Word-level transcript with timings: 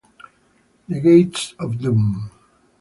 The 0.89 0.99
Gates 0.99 1.53
of 1.59 1.77
Doom 1.79 2.31